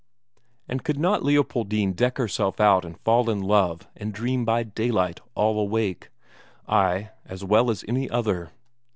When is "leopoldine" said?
1.23-1.93